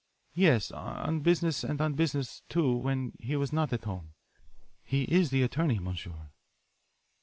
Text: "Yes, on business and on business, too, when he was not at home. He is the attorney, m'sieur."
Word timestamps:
"Yes, 0.33 0.71
on 0.71 1.19
business 1.19 1.63
and 1.63 1.79
on 1.79 1.93
business, 1.93 2.41
too, 2.49 2.73
when 2.75 3.11
he 3.19 3.35
was 3.35 3.53
not 3.53 3.71
at 3.71 3.83
home. 3.83 4.15
He 4.83 5.03
is 5.03 5.29
the 5.29 5.43
attorney, 5.43 5.77
m'sieur." 5.77 6.31